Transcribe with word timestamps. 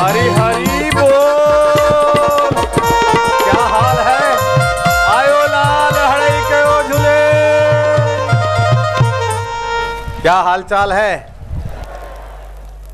हरी 0.00 0.28
हरी 0.28 0.90
बोल। 0.90 2.54
क्या 3.42 3.64
हाल 3.64 3.98
है? 3.98 4.22
आयो 5.08 5.40
लाल 5.46 5.96
हड़ई 6.12 6.38
के 6.42 6.60
ओ 6.68 6.82
झूले 6.82 7.18
क्या 10.22 10.34
हाल 10.34 10.62
चाल 10.62 10.92
है? 10.92 11.12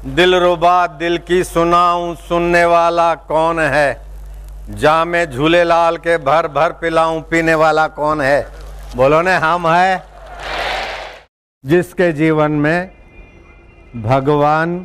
दिल 0.06 0.34
रुबा, 0.34 0.86
दिल 0.86 1.18
की 1.18 1.44
सुनाऊं 1.44 2.14
सुनने 2.14 2.64
वाला 2.64 3.14
कौन 3.14 3.60
है? 3.60 4.06
जामे 4.70 5.26
झूले 5.26 5.64
लाल 5.64 5.96
के 5.96 6.18
भर 6.18 6.48
भर 6.48 6.72
पिलाऊं 6.72 7.20
पीने 7.22 7.54
वाला 7.54 7.86
कौन 7.88 8.20
है? 8.20 8.46
बोलो 8.96 9.22
ने, 9.22 9.34
हम 9.34 9.68
है। 9.68 10.04
जिसके 11.66 12.12
जीवन 12.12 12.50
में 12.50 12.90
भगवान 13.96 14.78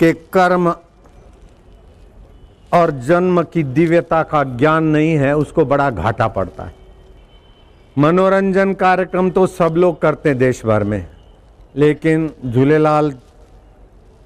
के 0.00 0.12
कर्म 0.12 0.74
और 2.72 2.90
जन्म 3.06 3.42
की 3.44 3.62
दिव्यता 3.64 4.22
का 4.22 4.42
ज्ञान 4.44 4.84
नहीं 4.86 5.14
है, 5.14 5.36
उसको 5.36 5.64
बड़ा 5.64 5.88
घाटा 5.90 6.28
पड़ता 6.28 6.64
है। 6.64 6.74
मनोरंजन 7.96 8.72
कार्यक्रम 8.74 9.30
तो 9.30 9.46
सब 9.48 9.74
लोग 9.76 10.00
करते 10.02 10.28
हैं 10.28 10.38
देश 10.38 10.64
भर 10.66 10.84
में, 10.84 11.06
लेकिन 11.76 12.30
झूलेलाल 12.46 13.12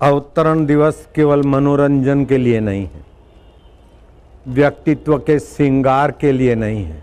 अवतरण 0.00 0.64
दिवस 0.66 1.06
केवल 1.14 1.42
मनोरंजन 1.44 2.24
के 2.24 2.38
लिए 2.38 2.60
नहीं 2.60 2.84
है, 2.84 3.04
व्यक्तित्व 4.48 5.16
के 5.18 5.38
श्रृंगार 5.38 6.10
के 6.10 6.32
लिए 6.32 6.54
नहीं 6.54 6.84
है। 6.84 7.02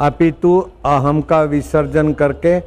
अपितु 0.00 0.58
अहम 0.84 1.20
का 1.22 1.42
विसर्जन 1.44 2.12
करके 2.12 2.58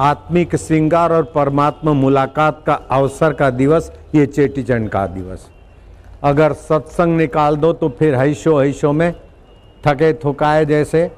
आत्मिक 0.00 0.56
श्रृंगार 0.56 1.12
और 1.12 1.22
परमात्मा 1.34 1.92
मुलाकात 1.94 2.62
का 2.66 2.74
अवसर 2.74 3.32
का 3.32 3.50
दिवस, 3.52 3.90
ये 4.14 4.26
चेटीचंड 4.26 4.88
का 4.88 5.06
दिवस। 5.08 5.48
अगर 6.22 6.52
सत्संग 6.52 7.16
निकाल 7.16 7.56
दो 7.56 7.72
तो 7.72 7.88
फिर 7.88 8.14
हैशो 8.14 8.58
हैशो 8.58 8.92
में 8.92 9.12
थके 9.84 10.12
थुकाए 10.14 10.64
जैसे। 10.64 11.10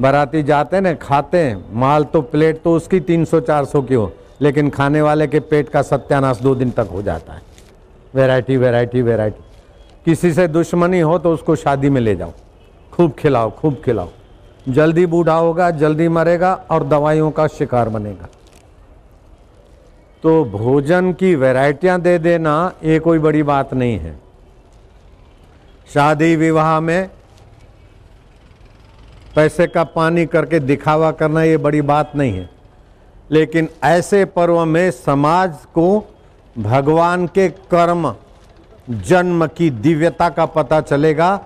बराती 0.00 0.42
जाते 0.42 0.80
ना 0.80 0.92
खाते 0.94 1.38
हैं। 1.38 1.64
माल 1.72 2.04
तो 2.04 2.20
प्लेट 2.22 2.62
तो 2.62 2.74
उसकी 2.74 3.00
300-400 3.00 3.82
की 3.82 3.94
हो, 3.94 4.12
लेकिन 4.40 4.70
खाने 4.70 5.02
वाले 5.02 5.26
के 5.26 5.40
पेट 5.40 5.68
का 5.68 5.82
सत्यानाश 5.82 6.40
दो 6.40 6.54
दिन 6.54 6.70
तक 6.70 6.88
हो 6.92 7.02
जाता 7.02 7.32
है। 7.32 7.42
Variety 8.14 8.56
variety 8.56 9.02
variety. 9.02 9.44
किसी 10.04 10.32
से 10.32 10.46
दुश्मनी 10.48 11.00
हो 11.00 11.18
तो 11.18 11.32
उसको 11.32 11.56
शादी 11.56 11.90
में 11.90 12.00
ले 12.00 12.14
जाओ। 12.16 12.32
खूब 12.92 13.12
खिलाओ 13.12 13.50
खूब 13.50 13.80
खिलाओ। 13.84 14.08
जल्दी 14.68 15.06
बूढ़ा 15.06 15.34
होगा, 15.34 15.70
जल्दी 15.70 16.08
मरेगा 16.08 16.52
और 16.70 16.84
दवाइयों 16.84 17.30
का 17.30 17.46
शिकार 17.48 17.88
बनेगा। 17.88 18.28
तो 20.22 20.44
भोजन 20.44 21.12
की 21.12 21.34
वैरायटियाँ 21.34 22.00
दे 22.00 22.18
देना, 22.18 22.72
ये 22.84 22.98
कोई 22.98 23.18
बड़ी 23.18 23.42
बात 23.42 23.74
नहीं 23.74 23.98
है। 23.98 24.14
शादी 25.94 26.36
विवाह 26.36 26.78
में 26.80 27.10
पैसे 29.34 29.66
का 29.66 29.84
पानी 29.84 30.26
करके 30.26 30.60
दिखावा 30.60 31.10
करना, 31.10 31.42
ये 31.42 31.56
बड़ी 31.56 31.82
बात 31.82 32.16
नहीं 32.16 32.32
है। 32.32 32.48
लेकिन 33.30 33.68
ऐसे 33.84 34.24
पर्व 34.24 34.64
में 34.64 34.90
समाज 34.90 35.54
को 35.74 36.14
भगवान 36.56 37.26
के 37.26 37.48
कर्म, 37.48 38.14
जन्म 38.90 39.46
की 39.46 39.70
दिव्यता 39.70 40.28
का 40.28 40.46
पता 40.46 40.80
चलेगा 40.80 41.36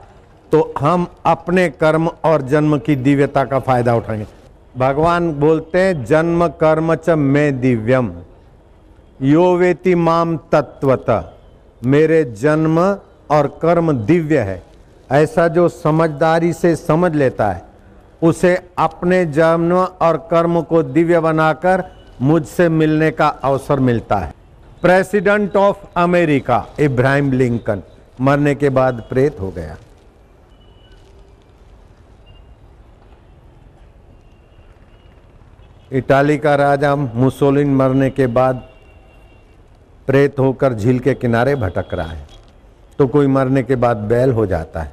तो 0.53 0.73
हम 0.79 1.07
अपने 1.27 1.69
कर्म 1.71 2.09
और 2.25 2.43
जन्म 2.43 2.79
की 2.79 2.97
दिव्यता 2.97 3.45
का 3.45 3.59
फ़ायदा 3.59 3.95
उठाएँगे। 3.97 4.27
भगवान 4.77 5.33
बोलते 5.33 5.81
हैं, 5.81 6.05
जन्म 6.05 6.47
कर्म 6.61 6.95
च 6.95 7.11
मैं 7.11 7.61
दिव्यम। 7.61 8.13
यो 9.23 9.57
वेति 9.57 9.95
माम 9.95 10.37
तत्वता 10.37 11.39
मेरे 11.85 12.25
जन्म 12.25 12.79
और 13.31 13.47
कर्म 13.63 13.93
दिव्य 13.93 14.39
है। 14.39 14.63
ऐसा 15.13 15.49
जो 15.49 15.69
समझदारी 15.69 16.53
से 16.53 16.77
समझ 16.77 17.15
लेता 17.15 17.51
है, 17.53 17.63
उसे 18.23 18.57
अपने 18.79 19.25
जन्म 19.27 19.75
और 19.77 20.17
कर्म 20.31 20.61
को 20.63 20.83
दिव्य 20.83 21.21
बनाकर 21.21 21.85
मुझसे 22.23 22.69
मिलने 22.69 23.11
का 23.11 23.29
अवसर 23.29 23.81
मिलता 23.81 24.19
है। 24.19 24.35
President 24.83 25.57
of 25.57 25.85
America, 25.97 26.67
Abraham 26.81 27.33
Lincoln, 27.33 27.83
मरने 28.21 28.55
के 28.55 28.69
बाद 28.69 29.05
प्रेत 29.11 29.41
हो 29.41 29.51
गया। 29.51 29.77
इटाली 35.93 36.39
का 36.39 36.55
राजा 36.55 36.97
मुसोलिन 36.97 37.75
मरने 37.75 38.11
के 38.11 38.27
बाद 38.27 38.70
प्रेत 40.09 40.39
होकर 40.39 40.75
झील 40.75 40.99
के 40.99 41.15
किनारे 41.15 41.55
भटक 41.55 41.95
रहा 41.95 42.07
है। 42.07 42.27
तो 42.99 43.07
कोई 43.07 43.27
मरने 43.27 43.63
के 43.63 43.77
बाद 43.77 43.97
बैल 44.09 44.33
हो 44.33 44.47
जाता 44.47 44.81
है। 44.81 44.93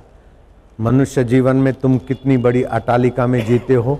मनुष्य 0.79 1.23
जीवन 1.23 1.55
में 1.55 1.73
तुम 1.73 1.97
कितनी 1.97 2.37
बड़ी 2.37 2.63
अटालिका 2.63 3.27
में 3.27 3.45
जीते 3.45 3.73
हो? 3.73 3.99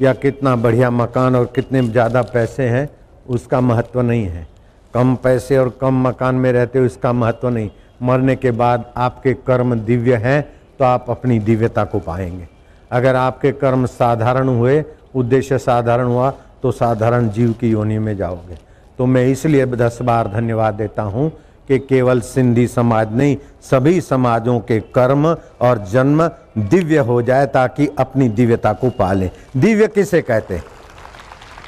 या 0.00 0.12
कितना 0.14 0.54
बढ़िया 0.56 0.90
मकान 0.90 1.36
और 1.36 1.44
कितने 1.46 1.82
ज़्यादा 1.82 2.22
पैसे 2.24 2.62
हैं, 2.62 2.88
उसका 3.28 3.60
महत्व 3.60 4.00
नहीं 4.02 4.24
है। 4.24 4.46
कम 4.94 5.14
पैसे 5.14 5.58
और 5.58 5.68
कम 5.80 6.06
मकान 6.06 6.34
में 6.34 6.52
रहते 6.52 6.78
हो, 6.78 6.84
इसका 6.84 7.12
महत्व 7.12 7.48
नहीं। 7.48 7.70
मरने 8.02 8.36
के 8.36 8.50
बाद 8.50 8.92
आपके 8.96 9.34
कर्म 9.36 9.74
दिव्य 9.76 10.16
हैं 10.16 10.42
तो 10.78 10.84
आप 10.84 11.06
अपनी 11.10 11.38
दिव्यता 11.40 11.84
को 11.84 11.98
पाएँगे। 11.98 12.46
अगर 12.90 13.16
आपके 13.16 13.52
कर्म 13.52 13.86
साधारण 13.86 14.48
हुए, 14.48 14.84
उद्देश्य 15.14 15.58
साधारण 15.58 16.06
हुआ 16.06 16.30
तो 16.62 16.70
साधारण 16.72 17.28
जीव 17.28 17.52
की 17.52 17.70
योनि 17.70 17.98
में 17.98 18.16
जाओगे। 18.16 18.56
तो 18.98 19.06
मैं 19.06 19.26
इसलिए 19.26 19.66
दस 19.66 19.98
बार 20.02 20.28
धन्यवाद 20.28 20.74
देता 20.74 21.02
हूँ 21.02 21.30
कि 21.68 21.78
केवल 21.78 22.20
सिंधी 22.20 22.66
समाज 22.66 23.12
नहीं, 23.12 23.36
सभी 23.62 24.00
समाजों 24.00 24.60
के 24.60 24.80
कर्म 24.80 25.26
और 25.60 25.78
जन्म 25.86 26.30
दिव्य 26.58 26.98
हो 26.98 27.22
जाए 27.22 27.46
ताकि 27.46 27.88
अपनी 27.98 28.28
दिव्यता 28.28 28.72
को 28.72 28.90
पालें। 28.90 29.30
दिव्य 29.56 29.88
किसे 29.88 30.22
कहते 30.22 30.54
हैं? 30.54 30.64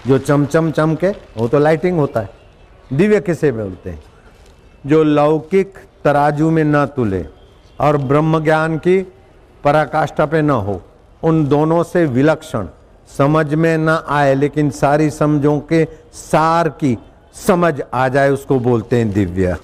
जो 0.07 0.19
चमचम 0.19 0.71
चमके, 0.71 1.09
वो 1.09 1.49
तो 1.49 1.59
लाइटिंग 1.59 1.99
होता 1.99 2.21
है। 2.21 2.31
दिव्य 2.93 3.21
किसे 3.21 3.53
बोलते 3.53 3.91
हैं? 3.91 4.03
जो 4.87 5.03
लौकिक 5.05 5.79
तराजू 6.05 6.51
में 6.51 6.65
न 6.65 6.87
तुले 6.87 7.27
और 7.81 7.97
ब्रह्म 7.97 8.45
ज्ञान 8.45 8.79
की 8.79 9.13
पराकाष्ठा 9.65 10.27
पे 10.27 10.43
न 10.43 10.51
हो, 10.51 10.83
उन 11.23 11.47
दोनों 11.49 11.83
से 11.83 12.07
विलक्षण, 12.07 12.67
समझ 13.19 13.55
में 13.55 13.79
न 13.79 14.03
आए, 14.09 14.35
लेकिन 14.35 14.71
सारी 14.71 15.11
समझों 15.11 15.61
के 15.61 15.87
सार 16.13 16.69
की 16.69 16.99
समझ 17.35 17.81
आ 17.95 18.09
जाए 18.09 18.31
उसको 18.31 18.59
बोलते 18.61 18.97
हैं 18.97 19.11
दिव्य। 19.13 19.57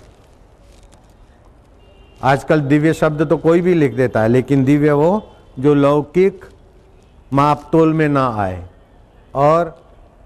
आजकल 2.20 2.60
दिव्य 2.62 2.92
शब्द 2.94 3.22
तो 3.22 3.36
कोई 3.38 3.60
भी 3.60 3.74
लिख 3.74 3.94
देता 3.94 4.22
है, 4.22 4.28
लेकिन 4.28 4.64
दिव्य 4.64 4.92
वो 4.92 5.22
जो 5.58 5.74
लौकिक 5.74 6.44
मापतोल 7.30 7.92
में 7.92 8.08
ना 8.08 8.26
आए 8.38 8.62
और 9.34 9.74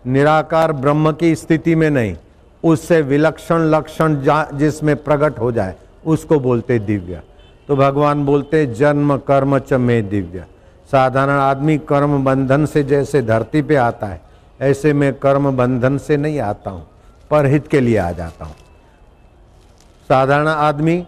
निराकार 0.04 0.72
ब्रह्म 0.74 1.12
की 1.12 1.34
स्थिति 1.36 1.74
में 1.74 1.88
नहीं, 1.90 2.14
उससे 2.62 3.00
विलक्षण 3.02 3.64
लक्षण 3.66 4.16
जिसमें 4.58 4.96
प्रकट 4.98 5.38
हो 5.38 5.50
जाए, 5.52 5.74
उसको 6.06 6.38
बोलते 6.40 6.78
दिव्य। 6.80 7.22
तो 7.68 7.76
भगवान 7.76 8.24
बोलते 8.24 8.64
जन्म 8.68 9.16
कर्म 9.18 9.58
च 9.58 9.72
में 9.74 10.08
दिव्य। 10.08 10.44
साधारण 10.90 11.38
आदमी 11.40 11.76
कर्म 11.88 12.22
बंधन 12.24 12.66
से 12.66 12.82
जैसे 12.84 13.22
धरती 13.22 13.62
पे 13.62 13.76
आता 13.78 14.06
है, 14.06 14.20
ऐसे 14.60 14.92
मैं 14.92 15.12
कर्म 15.16 15.50
बंधन 15.56 15.98
से 15.98 16.16
नहीं 16.16 16.40
आता 16.40 16.70
हूँ। 16.70 16.86
पर 17.30 17.46
हित 17.46 17.68
के 17.68 17.80
लिए 17.80 17.96
आ 17.98 18.10
जाता 18.12 18.44
हूँ। 18.44 18.54
साधारण 20.10 20.48
आदमी 20.48 21.04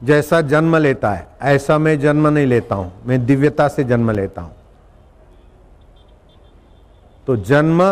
जैसा 0.00 0.40
जन्म 0.42 0.76
लेता 0.76 1.12
है, 1.12 1.26
ऐसा 1.42 1.78
मैं 1.78 1.98
जन्म 2.00 2.26
नहीं 2.28 2.46
लेता 2.46 2.74
हूँ, 2.74 2.92
मैं 3.06 3.24
दिव्यता 3.26 3.68
से 3.68 3.84
जन्म 3.84 4.10
लेता 4.10 4.42
हूँ। 4.42 4.54
तो 7.26 7.36
जन्म 7.38 7.82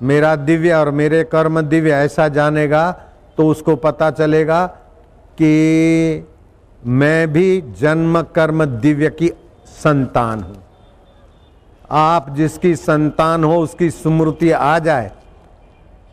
मेरा 0.00 0.34
दिव्य 0.36 0.72
और 0.74 0.90
मेरे 0.92 1.22
कर्म 1.24 1.60
दिव्य 1.60 1.92
ऐसा 1.94 2.28
जानेगा 2.28 2.90
तो 3.38 3.48
उसको 3.48 3.76
पता 3.76 4.10
चलेगा 4.10 4.66
कि 5.38 6.26
मैं 6.82 7.32
भी 7.32 7.60
जन्म 7.80 8.20
कर्म 8.34 8.64
दिव्य 8.64 9.10
की 9.10 9.30
संतान 9.74 10.42
हूँ। 10.42 10.62
आप 11.90 12.30
जिसकी 12.30 12.74
संतान 12.76 13.44
हो, 13.44 13.58
उसकी 13.58 13.90
स्मृति 13.90 14.50
आ 14.50 14.78
जाए 14.78 15.10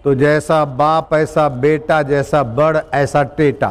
तो 0.04 0.14
जैसा 0.16 0.64
बाप, 0.66 1.14
ऐसा 1.14 1.48
बेटा, 1.50 2.02
जैसा 2.02 2.42
बड़, 2.44 2.78
ऐसा 2.94 3.24
टेटा। 3.24 3.70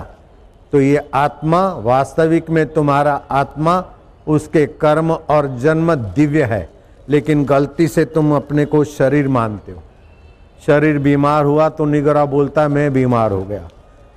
तो 0.73 0.81
ये 0.81 1.01
आत्मा, 1.15 1.69
वास्तविक 1.75 2.49
में 2.51 2.67
तुम्हारा 2.67 3.21
आत्मा, 3.31 3.85
उसके 4.27 4.67
कर्म 4.67 5.13
और 5.13 5.47
जन्म 5.59 5.95
दिव्य 5.95 6.45
है, 6.45 6.69
लेकिन 7.09 7.45
गलती 7.45 7.89
से 7.89 8.05
तुम 8.05 8.35
अपने 8.37 8.65
को 8.65 8.83
शरीर 8.85 9.29
मानते 9.29 9.73
हो। 9.73 9.83
शरीर 10.67 10.99
बीमार 10.99 11.45
हुआ 11.45 11.69
तो 11.69 11.85
निगरा 11.85 12.25
बोलता, 12.25 12.69
मैं 12.69 12.93
बीमार 12.93 13.33
हो 13.33 13.43
गया। 13.43 13.69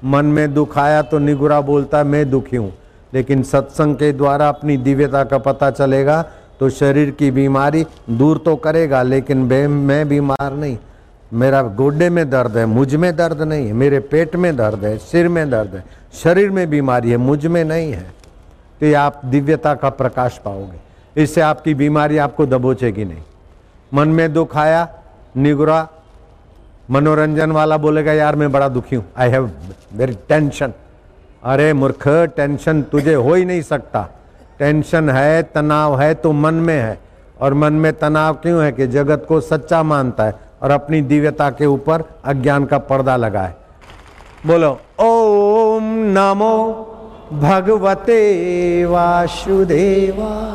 मन 0.04 0.26
में 0.26 0.54
दुख 0.54 0.78
आया 0.78 1.02
तो 1.02 1.20
निगुरा 1.20 1.62
बोलता, 1.62 2.04
मैं 2.04 2.30
दुखी 2.30 2.58
हूँ। 2.58 2.72
लेकिन 3.14 3.44
सत्संग 3.44 3.96
के 3.96 4.12
द्वारा 4.14 4.50
अपनी 4.50 4.78
दिव्यता 4.78 5.24
का 5.24 5.38
पता 5.38 5.72
चलेगा 5.72 6.24
तो 6.60 6.70
शरीर 6.72 7.10
की 7.12 7.30
बीमारी 7.32 7.86
दूर 8.10 8.38
तो 8.38 8.56
करेगा, 8.58 9.02
लेकिन 9.04 9.38
मैं 9.38 10.08
बीमार 10.08 10.54
नहीं। 10.54 10.78
मेरा 11.34 11.62
गोड्डे 11.62 12.10
में 12.10 12.30
दर्द 12.30 12.58
है, 12.58 12.66
मुझमें 12.66 13.16
दर्द 13.16 13.42
नहीं 13.42 13.68
है, 13.68 13.74
मेरे 13.74 14.00
पेट 14.02 14.36
में 14.36 14.56
दर्द 14.56 14.86
है, 14.86 14.98
सिर 15.00 15.28
में 15.30 15.50
दर्द 15.50 15.76
है, 15.76 15.84
शरीर 16.14 16.50
में 16.52 16.70
बीमारी 16.70 17.12
है, 17.12 17.18
मुझमें 17.20 17.64
नहीं 17.64 17.92
है। 17.92 18.14
तो 18.82 18.96
आप 18.96 19.22
दिव्यता 19.26 19.74
का 19.76 19.90
प्रकाश 19.92 20.40
पाओगे। 20.46 20.80
इससे 21.16 21.42
आपकी 21.42 21.74
बीमारी 21.76 22.18
आपको 22.18 22.46
दबोचेगी 22.46 23.06
नहीं। 23.06 23.22
मन 23.92 24.08
में 24.10 24.34
दुख 24.34 24.56
आया, 24.58 24.88
निगुरा, 25.38 25.88
मनोरंजन 26.92 27.52
वाला 27.52 27.78
बोलेगा, 27.78 28.14
यार 28.14 28.36
मैं 28.36 28.52
बड़ा 28.52 28.68
दुखी 28.70 28.96
हूँ 28.96 29.06
आई 29.18 29.30
हैव 29.30 29.52
वेरी 29.94 30.18
टेंशन 30.30 30.74
अरे 31.44 31.72
मूर्ख 31.74 32.08
टेंशन 32.36 32.82
तुझे 32.84 33.14
हो 33.16 33.34
ही 33.34 33.46
नहीं 33.46 33.62
सकता। 33.64 34.08
टेंशन 34.60 35.10
है, 35.10 35.44
तनाव 35.44 36.02
है 36.02 36.14
तो 36.14 36.32
मन 36.32 36.54
में 36.54 36.80
है। 36.80 37.00
और 37.42 37.54
मन 37.54 37.74
में 37.74 37.94
तनाव 37.94 38.34
क्यों 38.34 38.64
है 38.64 38.72
कि 38.72 38.88
जगत 38.88 39.26
को 39.28 39.42
सच्चा 39.42 39.84
मानता 39.84 40.24
है 40.24 40.36
और 40.62 40.72
अपनी 40.72 41.02
दिव्यता 41.02 41.50
के 41.50 41.66
ऊपर 41.66 42.04
अज्ञान 42.26 42.66
का 42.66 42.78
पर्दा 42.78 43.16
लगाए? 43.16 43.54
बोलो, 44.46 44.80
ओम 45.00 45.84
नमो 45.86 46.92
भगवते 47.34 48.86
वासुदेवा 48.86 50.52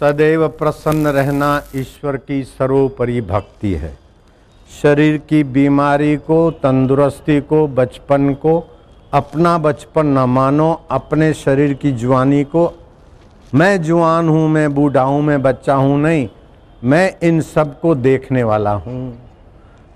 सदैव 0.00 0.48
प्रसन्न 0.48 1.06
रहना 1.06 1.62
ईश्वर 1.76 2.16
की 2.16 2.44
सर्वोपरि 2.44 3.20
भक्ति 3.20 3.74
है। 3.74 3.98
शरीर 4.82 5.16
की 5.16 5.44
बीमारी 5.44 6.16
को, 6.16 6.50
तंदुरुस्ती 6.50 7.40
को, 7.40 7.68
बचपन 7.68 8.34
को 8.34 8.75
अपना 9.12 9.56
बचपन 9.58 10.06
न 10.06 10.18
मानो, 10.18 10.72
अपने 10.90 11.32
शरीर 11.34 11.74
की 11.74 11.92
जवानी 11.92 12.42
को। 12.44 12.72
मैं 13.54 13.82
जवान 13.82 14.28
हूँ, 14.28 14.48
मैं 14.48 14.74
बूढ़ा 14.74 15.02
हूँ, 15.02 15.22
मैं 15.22 15.42
बच्चा 15.42 15.74
हूँ 15.74 15.98
नहीं, 15.98 16.28
मैं 16.84 17.18
इन 17.22 17.40
सबको 17.40 17.94
देखने 17.94 18.42
वाला 18.42 18.72
हूँ। 18.72 19.18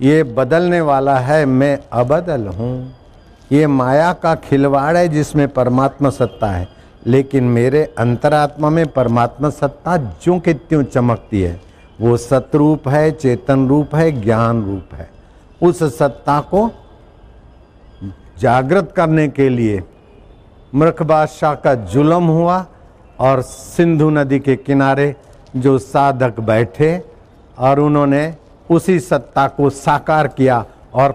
ये 0.01 0.23
बदलने 0.23 0.81
वाला 0.81 1.19
है, 1.19 1.45
मैं 1.47 1.79
अबदल 1.93 2.47
हूँ। 2.49 2.95
ये 3.53 3.67
माया 3.67 4.13
का 4.13 4.35
खिलवाड़ 4.35 4.97
है 4.97 5.09
जिसमें 5.09 5.49
परमात्मा 5.49 6.11
सत्ता 6.11 6.47
है, 6.47 6.69
लेकिन 7.07 7.45
मेरे 7.45 7.83
अंतरात्मा 7.99 8.71
में 8.71 8.87
परमात्मा 8.87 9.51
सत्ता 9.51 9.97
जो 9.97 10.39
के 10.39 10.55
त्यों 10.55 10.83
चमकती 10.83 11.41
है, 11.41 11.61
वो 12.01 12.17
सतरूप 12.17 12.89
है, 12.89 13.11
चेतन 13.11 13.67
रूप 13.69 13.95
है, 13.95 14.11
ज्ञान 14.21 14.65
रूप 14.65 14.95
है। 14.95 15.09
उस 15.63 15.83
सत्ता 15.99 16.41
को 16.41 16.71
जागृत 18.41 18.93
करने 18.97 19.29
के 19.29 19.49
लिए 19.49 19.83
मृख 20.75 21.03
बादशाह 21.03 21.55
का 21.55 21.75
जुलम 21.93 22.25
हुआ 22.25 22.65
और 23.21 23.41
सिंधु 23.43 24.11
नदी 24.11 24.39
के 24.41 24.57
किनारे 24.57 25.15
जो 25.57 25.79
साधक 25.79 26.41
बैठे 26.41 27.01
और 27.59 27.81
उन्होंने 27.81 28.23
उसी 28.71 28.99
सत्ता 29.01 29.47
को 29.49 29.71
साकार 29.71 30.29
किया 30.29 30.65
और 30.95 31.13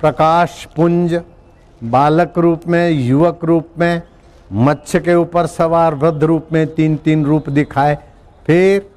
प्रकाश 0.00 0.64
पुंज, 0.76 1.20
बालक 1.84 2.38
रूप 2.38 2.66
में, 2.68 2.90
युवक 2.90 3.44
रूप 3.44 3.68
में 3.78 4.02
मच्छ 4.52 4.96
के 4.96 5.14
ऊपर 5.14 5.46
सवार, 5.46 5.94
वृद्ध 5.94 6.24
रूप 6.24 6.48
में 6.52 6.66
तीन 6.74 6.96
तीन 6.96 7.24
रूप 7.24 7.48
दिखाए, 7.50 7.94
फिर 8.46 8.90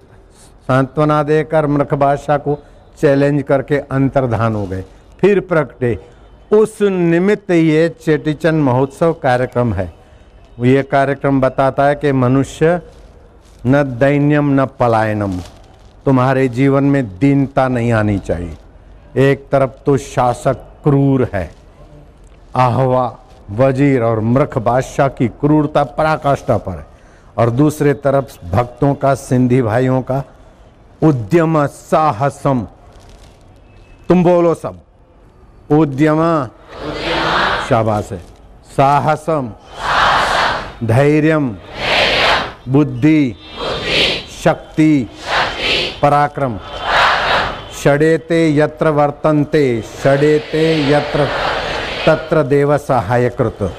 सांत्वना 0.68 1.22
देकर 1.24 1.68
मृख 1.68 1.94
बादशाह 1.94 2.38
को 2.38 2.58
चैलेंज 3.02 3.42
करके 3.44 3.78
अंतर्धान 3.78 4.56
हो 4.56 4.66
गए। 4.66 4.84
फिर 5.20 5.40
प्रकटे 5.40 5.98
उस 6.52 6.82
निमित्त 6.82 7.52
ये 7.52 7.88
चेटीचंद 8.02 8.64
महोत्सव 8.64 9.14
कार्यक्रम 9.14 9.74
है। 9.74 9.94
ये 10.60 10.84
कार्यक्रम 10.84 11.42
बताता 11.42 11.86
है 11.86 11.96
कि 11.96 12.12
मनुष्य 12.12 12.80
न 13.66 13.84
दैन्यम 14.00 14.50
न 14.62 14.66
पलायनम। 14.80 15.40
तुम्हारे 16.06 16.48
जीवन 16.48 16.84
में 16.84 17.18
दीनता 17.20 17.68
नहीं 17.68 17.92
आनी 17.92 18.18
चाहिए। 18.20 18.58
एक 19.32 19.48
तरफ़ 19.52 19.72
तो 19.86 19.98
शासक 19.98 20.64
क्रूर 20.84 21.28
है। 21.34 21.50
आहवा, 22.56 23.18
वज़ीर 23.52 24.04
और 24.04 24.20
मृख 24.20 24.58
बादशाह 24.58 25.08
की 25.08 25.28
क्रूरता 25.28 25.84
पराकाष्ठा 25.84 26.58
पर 26.58 26.72
है। 26.72 26.86
और 27.38 27.50
दूसरे 27.50 27.94
तरफ़ 27.94 28.38
भक्तों 28.52 28.94
का, 28.94 29.14
सिंधी 29.16 29.62
भाइयों 29.62 30.02
का 30.02 30.24
उद्यम 31.02 31.66
साहसम। 31.66 32.68
तुम 34.10 34.24
बोलो 34.24 34.54
सब 34.56 35.74
उद्यम 35.74 36.20
शाबाश 37.68 38.12
है 38.12 38.20
साहसम 38.76 39.52
धैर्य 40.86 41.38
बुद्धि 42.70 43.20
शक्ति 44.44 44.92
पराक्रम 46.02 46.58
षडेते 47.84 48.40
यत्र 48.56 48.90
वर्तन्ते 48.94 49.66
षडेते 49.94 50.64
यत्र 50.92 51.28
तत्र 52.08 52.44
देव 52.48 52.78
सहायकृत 52.80 53.72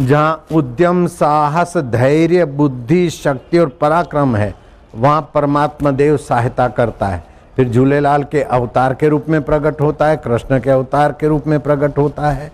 जहाँ 0.00 0.46
उद्यम 0.52 1.06
साहस 1.14 1.76
धैर्य 1.92 2.44
बुद्धि 2.58 3.08
शक्ति 3.12 3.58
और 3.58 3.68
पराक्रम 3.80 4.36
है 4.36 4.54
वहाँ 4.96 5.30
परमात्मा 5.34 5.90
देव 5.92 6.16
सहायता 6.18 6.68
करता 6.70 7.06
है 7.06 7.31
फिर 7.56 7.68
झूलेलाल 7.68 8.22
के 8.24 8.42
अवतार 8.42 8.94
के 8.94 9.08
रूप 9.08 9.28
में 9.28 9.40
प्रकट 9.42 9.80
होता 9.80 10.06
है, 10.06 10.16
कृष्ण 10.16 10.60
के 10.60 10.70
अवतार 10.70 11.12
के 11.12 11.28
रूप 11.28 11.46
में 11.46 11.58
प्रकट 11.60 11.98
होता 11.98 12.30
है। 12.30 12.50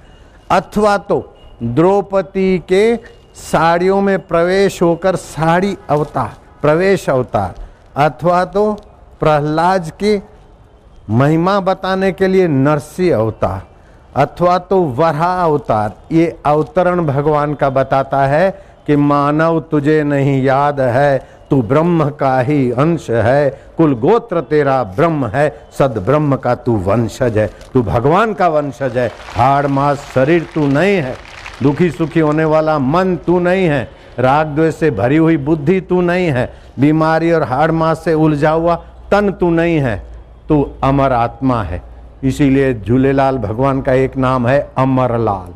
अथवा 0.51 0.97
तो 0.99 1.21
द्रौपदी 1.63 2.59
के 2.69 2.97
साड़ियों 3.43 4.01
में 4.01 4.19
प्रवेश 4.19 4.81
होकर 4.83 5.17
साड़ी 5.17 5.77
अवतार, 5.91 6.37
प्रवेश 6.63 7.09
अवतार, 7.11 7.55
अथवा 7.99 8.45
तो 8.45 8.73
प्रहलाद 9.21 9.91
की 10.03 10.21
महिमा 11.11 11.59
बताने 11.61 12.13
के 12.13 12.27
लिए 12.27 12.49
नरसी 12.49 13.11
अवतार, 13.11 13.63
अथवा 14.17 14.59
तो 14.61 14.83
वरा 14.83 15.33
अवतार, 15.43 15.93
ये 16.13 16.37
अवतरण 16.47 17.07
भगवान 17.07 17.55
का 17.55 17.71
बताता 17.71 18.27
है 18.27 18.51
कि 18.87 18.97
मानव 18.97 19.61
तुझे 19.61 20.03
नहीं 20.05 20.43
याद 20.43 20.81
है। 20.81 21.38
तू 21.51 21.61
ब्रह्म 21.63 22.09
का 22.11 22.41
ही 22.41 22.71
अंश 22.71 23.09
है, 23.11 23.49
कुल 23.77 23.95
गोत्र 23.95 24.41
तेरा 24.41 24.83
ब्रह्म 24.97 25.27
है, 25.27 25.49
सद 25.79 25.99
ब्रह्म 26.07 26.37
का 26.37 26.55
तू 26.55 26.77
वंशज 26.77 27.39
है, 27.39 27.51
तू 27.73 27.83
भगवान 27.83 28.35
का 28.35 28.49
वंशज 28.49 28.99
है, 28.99 29.11
हाड़ 29.35 29.67
मास 29.67 30.11
शरीर 30.15 30.47
तू 30.55 30.67
नहीं 30.67 30.97
है, 30.97 31.17
दुखी 31.63 31.91
सुखी 31.91 32.21
होने 32.21 32.45
वाला 32.45 32.79
मन 32.79 33.17
तू 33.27 33.39
नहीं 33.39 33.65
है, 33.67 33.89
राग 34.19 34.47
द्वेष 34.47 34.75
से 34.75 34.91
भरी 34.91 35.17
हुई 35.17 35.37
बुद्धि 35.37 35.81
तू 35.81 36.01
नहीं 36.01 36.27
है, 36.27 36.49
बीमारी 36.81 37.33
और 37.33 37.43
हाड़ 37.43 37.71
मास 37.71 38.05
से 38.05 38.15
उलझा 38.15 38.51
हुआ 38.51 38.75
तन 39.11 39.31
तू 39.31 39.51
नहीं 39.51 39.79
है, 39.79 39.97
तू 40.49 40.63
अमर 40.85 41.13
आत्मा 41.13 41.63
है। 41.63 41.83
इसीलिए 42.25 42.73
झूलेलाल 42.75 43.39
भगवान 43.39 43.81
का 43.83 43.93
एक 43.95 44.17
नाम 44.17 44.47
है 44.47 44.61
अमरलाल। 44.79 45.53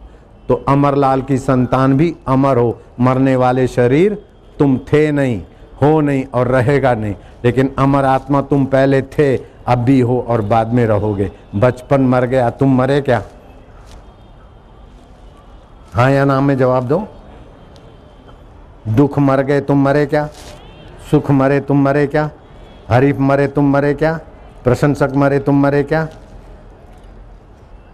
तो 0.48 0.54
अमरलाल 0.68 1.22
की 1.22 1.38
संतान 1.38 1.96
भी 1.96 2.14
अमर 2.28 2.56
हो, 2.56 2.78
मरने 3.00 3.36
वाले 3.36 3.66
शरीर 3.68 4.22
तुम 4.58 4.76
थे 4.92 5.10
नहीं। 5.12 5.40
हो 5.82 6.00
नहीं 6.00 6.24
और 6.34 6.48
रहेगा 6.48 6.94
नहीं। 6.94 7.14
लेकिन 7.44 7.74
अमर 7.78 8.04
आत्मा 8.04 8.42
तुम 8.42 8.64
पहले 8.64 9.02
थे, 9.02 9.36
अब 9.66 9.78
भी 9.78 10.00
हो 10.00 10.26
और 10.28 10.40
बाद 10.40 10.72
में 10.72 10.86
रहोगे। 10.86 11.32
बचपन 11.54 12.00
मर 12.00 12.24
गया, 12.24 12.50
तुम 12.50 12.78
मरे 12.78 13.00
क्या? 13.00 13.22
हाँ 15.94 16.10
या 16.10 16.24
नाम 16.24 16.44
में 16.44 16.58
जवाब 16.58 16.84
दो? 16.84 17.08
दुख 18.88 19.18
मर 19.18 19.42
गए, 19.42 19.60
तुम 19.60 19.84
मरे 19.84 20.06
क्या? 20.06 20.28
सुख 21.10 21.30
मरे, 21.30 21.60
तुम 21.60 21.84
मरे 21.84 22.06
क्या? 22.06 22.30
हरीफ 22.88 23.18
मरे, 23.18 23.46
तुम 23.46 23.72
मरे 23.72 23.94
क्या? 23.94 24.20
प्रशंसक 24.64 25.12
मरे, 25.16 25.38
तुम 25.38 25.62
मरे 25.62 25.82
क्या? 25.82 26.08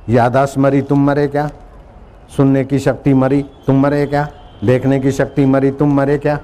यादाश 0.09 0.55
मरी, 0.59 0.83
तुम 0.83 1.07
मरे 1.07 1.29
क्या? 1.29 1.51
सुनने 2.37 2.65
की 2.65 2.79
शक्ति 2.79 3.15
मरी, 3.15 3.43
तुम 3.67 3.83
मरे 3.83 4.07
क्या? 4.07 4.29
देखने 4.65 5.01
की 5.01 5.13
शक्ति 5.13 5.47
मरी, 5.47 5.71
तुम 5.71 5.95
मरे 5.97 6.19
क्या? 6.19 6.39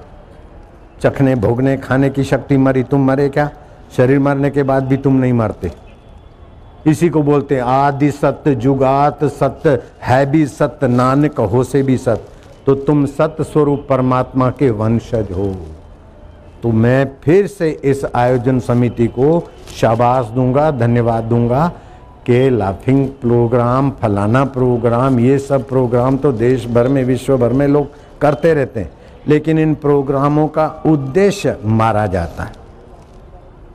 चखने, 1.01 1.35
भोगने, 1.35 1.77
खाने 1.77 2.09
की 2.09 2.23
शक्ति 2.23 2.57
मरी, 2.57 2.83
तुम 2.83 3.05
मरे 3.05 3.29
क्या? 3.29 3.49
शरीर 3.97 4.19
मरने 4.19 4.49
के 4.49 4.63
बाद 4.63 4.83
भी 4.83 4.97
तुम 4.97 5.15
नहीं 5.15 5.33
मरते। 5.33 5.71
इसी 6.87 7.09
को 7.09 7.21
बोलते 7.23 7.59
आदि 7.59 8.11
सत्य, 8.11 8.55
जुगात 8.55 9.23
सत्य, 9.23 9.79
है 10.03 10.25
भी 10.31 10.45
सत्य, 10.45 10.87
नानक 10.87 11.39
हो 11.39 11.63
से 11.63 11.83
भी 11.83 11.97
सत्य। 11.97 12.33
तो 12.65 12.75
तुम 12.75 13.05
सत्य 13.05 13.43
स्वरूप 13.43 13.85
परमात्मा 13.89 14.49
के 14.49 14.69
वंशज 14.69 15.27
हो। 15.31 15.55
तो 16.63 16.71
मैं 16.71 17.07
फिर 17.23 17.47
से 17.47 17.69
इस 17.83 18.05
आयोजन 18.15 18.59
समिति 18.59 19.07
को 19.07 19.47
शाबाश 19.75 20.25
दूँगा, 20.25 20.71
धन्यवाद 20.71 21.23
दूँगा 21.23 21.67
के 22.25 22.49
लाफिंग 22.49 23.07
प्रोग्राम 23.07 23.91
फलाना 23.91 24.43
प्रोग्राम 24.45 25.19
ये 25.19 25.39
सब 25.39 25.67
प्रोग्राम 25.67 26.17
तो 26.17 26.31
देश 26.31 26.65
भर 26.67 26.87
में 26.87 27.03
विश्व 27.03 27.37
भर 27.37 27.53
में 27.53 27.67
लोग 27.67 27.87
करते 28.21 28.53
रहते 28.53 28.79
हैं। 28.79 28.91
लेकिन 29.27 29.59
इन 29.59 29.75
प्रोग्रामों 29.75 30.47
का 30.47 30.67
उद्देश्य 30.85 31.57
मारा 31.65 32.05
जाता 32.07 32.43
है। 32.43 32.53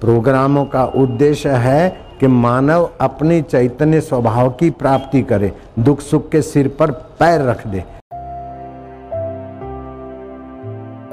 प्रोग्रामों 0.00 0.64
का 0.64 0.85
उद्देश्य 0.85 1.49
है 1.49 1.88
कि 2.21 2.26
मानव 2.26 2.90
अपने 3.00 3.40
चैतन्य 3.42 4.00
स्वभाव 4.00 4.50
की 4.50 4.71
प्राप्ति 4.71 5.23
करे 5.23 5.52
दुख 5.78 6.00
सुख 6.00 6.28
के 6.28 6.42
सिर 6.42 6.69
पर 6.69 6.90
पैर 6.90 7.40
रख 7.40 7.66
दे। 7.66 7.85